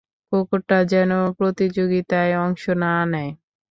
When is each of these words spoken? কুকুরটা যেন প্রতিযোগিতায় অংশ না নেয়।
কুকুরটা 0.31 0.77
যেন 0.91 1.11
প্রতিযোগিতায় 1.37 2.33
অংশ 2.37 2.63
না 2.83 2.93
নেয়। 3.05 3.31